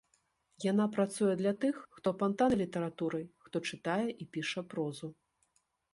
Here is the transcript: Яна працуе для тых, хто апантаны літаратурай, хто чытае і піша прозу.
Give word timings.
Яна 0.71 0.85
працуе 0.95 1.33
для 1.41 1.51
тых, 1.65 1.75
хто 1.99 2.05
апантаны 2.17 2.55
літаратурай, 2.63 3.25
хто 3.49 3.57
чытае 3.71 4.07
і 4.11 4.23
піша 4.37 4.61
прозу. 4.73 5.07